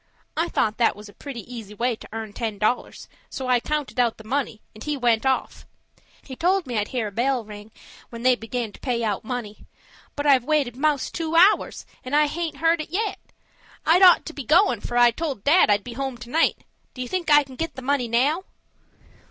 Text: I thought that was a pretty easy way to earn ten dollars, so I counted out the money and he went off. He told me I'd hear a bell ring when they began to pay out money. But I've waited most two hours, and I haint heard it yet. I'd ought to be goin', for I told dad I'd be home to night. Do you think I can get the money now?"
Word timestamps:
I 0.35 0.47
thought 0.47 0.77
that 0.77 0.95
was 0.95 1.09
a 1.09 1.13
pretty 1.13 1.41
easy 1.43 1.75
way 1.75 1.95
to 1.95 2.09
earn 2.11 2.33
ten 2.33 2.57
dollars, 2.57 3.07
so 3.29 3.47
I 3.47 3.59
counted 3.59 3.99
out 3.99 4.17
the 4.17 4.23
money 4.23 4.59
and 4.73 4.83
he 4.83 4.97
went 4.97 5.27
off. 5.27 5.67
He 6.23 6.35
told 6.35 6.65
me 6.65 6.75
I'd 6.79 6.87
hear 6.87 7.09
a 7.09 7.11
bell 7.11 7.45
ring 7.45 7.69
when 8.09 8.23
they 8.23 8.33
began 8.35 8.71
to 8.71 8.79
pay 8.79 9.03
out 9.03 9.23
money. 9.23 9.63
But 10.15 10.25
I've 10.25 10.43
waited 10.43 10.75
most 10.75 11.13
two 11.13 11.35
hours, 11.35 11.85
and 12.03 12.15
I 12.15 12.25
haint 12.25 12.57
heard 12.57 12.81
it 12.81 12.89
yet. 12.89 13.19
I'd 13.85 14.01
ought 14.01 14.25
to 14.25 14.33
be 14.33 14.43
goin', 14.43 14.81
for 14.81 14.97
I 14.97 15.11
told 15.11 15.43
dad 15.43 15.69
I'd 15.69 15.83
be 15.83 15.93
home 15.93 16.17
to 16.17 16.31
night. 16.31 16.65
Do 16.95 17.03
you 17.03 17.07
think 17.07 17.29
I 17.29 17.43
can 17.43 17.55
get 17.55 17.75
the 17.75 17.83
money 17.83 18.07
now?" 18.07 18.45